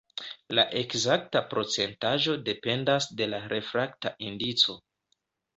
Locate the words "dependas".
2.49-3.09